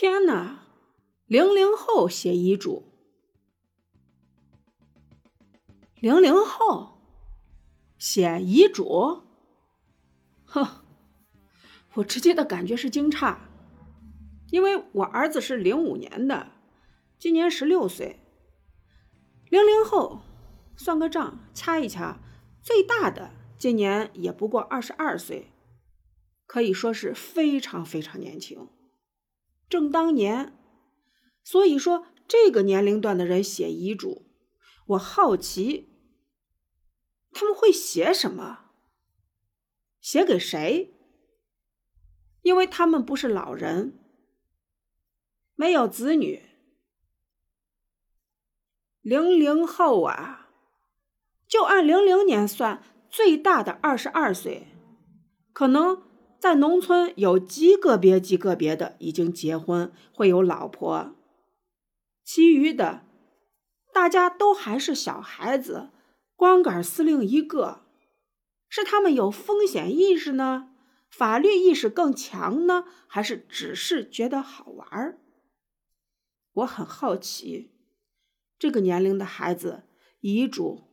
[0.00, 0.60] 天哪！
[1.26, 2.84] 零零后写遗嘱，
[5.96, 7.00] 零零后
[7.98, 9.24] 写遗嘱，
[10.44, 10.84] 哼！
[11.94, 13.38] 我直接的感觉是惊诧，
[14.52, 16.52] 因为我儿子是零五年的，
[17.18, 18.20] 今年十六岁。
[19.50, 20.20] 零零后，
[20.76, 22.20] 算个账，掐一掐，
[22.62, 25.50] 最大的今年也不过二十二岁，
[26.46, 28.68] 可以说是非常非常年轻。
[29.68, 30.56] 正当年，
[31.44, 34.26] 所以说这个年龄段的人写遗嘱，
[34.86, 35.90] 我好奇
[37.32, 38.70] 他们会写什么，
[40.00, 40.94] 写给谁？
[42.42, 43.98] 因为他们不是老人，
[45.54, 46.48] 没有子女。
[49.02, 50.50] 零零后啊，
[51.46, 54.68] 就按零零年算，最大的二十二岁，
[55.52, 56.07] 可能。
[56.38, 61.16] 在农村有极个别、极个别的已经结婚，会有老婆，
[62.24, 63.04] 其余的
[63.92, 65.90] 大家都还是小孩子，
[66.36, 67.82] 光杆司令一个，
[68.68, 70.70] 是他们有风险意识呢，
[71.10, 75.18] 法律意识更强呢，还是只是觉得好玩？
[76.52, 77.72] 我很好奇，
[78.56, 79.82] 这个年龄的孩子
[80.20, 80.84] 遗嘱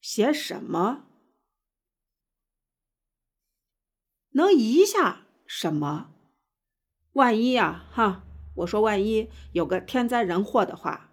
[0.00, 1.05] 写什么？
[4.36, 6.12] 能移下什么？
[7.12, 8.22] 万一呀，哈，
[8.56, 11.10] 我说万一有个天灾人祸的话，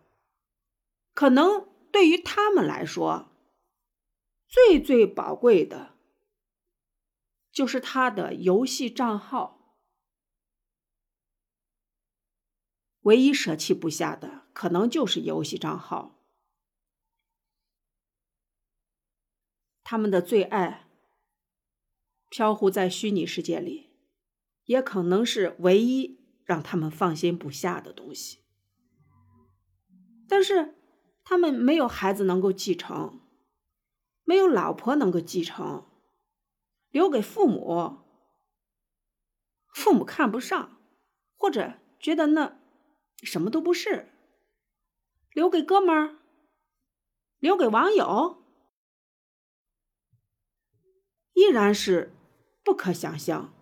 [1.14, 3.32] 可能对于他们来说，
[4.46, 5.96] 最最宝贵的，
[7.50, 9.78] 就是他的游戏账号。
[13.04, 16.20] 唯一舍弃不下的，可能就是游戏账号。
[19.82, 20.83] 他们的最爱。
[22.34, 23.92] 飘忽在虚拟世界里，
[24.64, 28.40] 也可能是唯一让他们放心不下的东西。
[30.28, 30.74] 但是，
[31.24, 33.22] 他们没有孩子能够继承，
[34.24, 35.86] 没有老婆能够继承，
[36.90, 38.00] 留给父母，
[39.72, 40.82] 父母看不上，
[41.36, 42.60] 或者觉得那
[43.22, 44.10] 什么都不是。
[45.34, 46.18] 留给哥们儿，
[47.38, 48.44] 留给网友，
[51.34, 52.12] 依然是。
[52.64, 53.54] 不可想象，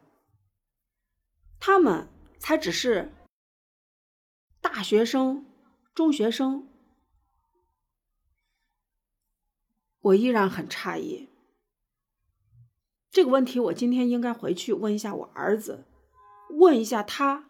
[1.59, 2.07] 他们
[2.39, 3.13] 才只是
[4.61, 5.45] 大学生、
[5.93, 6.67] 中学生，
[10.01, 11.29] 我依然很诧异。
[13.09, 15.85] 这个问题，我今天应该回去问一下我儿子，
[16.51, 17.49] 问一下他，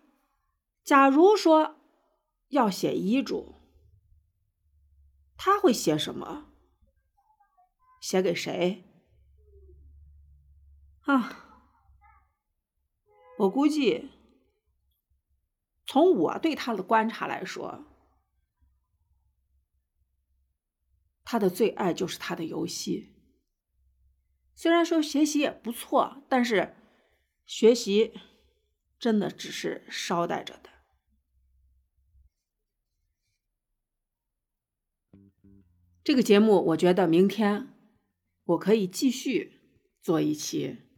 [0.84, 1.75] 假如说
[2.47, 3.56] 要写遗嘱，
[5.38, 6.47] 他会写什么？
[8.01, 8.91] 写给谁？
[11.01, 11.73] 啊，
[13.39, 14.12] 我估计，
[15.85, 17.85] 从我对他的观察来说，
[21.23, 23.16] 他的最爱就是他的游戏。
[24.53, 26.75] 虽然说学习也不错，但是
[27.45, 28.13] 学习
[29.00, 30.69] 真的只是捎带着的。
[36.03, 37.73] 这个节目，我觉得明天
[38.44, 39.61] 我可以继续
[40.01, 40.91] 做一期。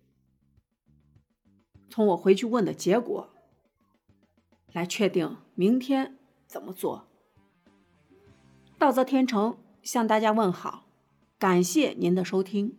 [1.94, 3.30] 从我回去问的结果
[4.72, 6.18] 来确定明天
[6.48, 7.06] 怎么做。
[8.80, 10.88] 道则天成向大家问好，
[11.38, 12.76] 感谢您的收听。